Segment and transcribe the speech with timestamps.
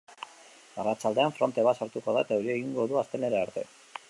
[0.83, 3.71] Arratsaldean fronte bat sartuko da eta euria egingo du astelehenera arte.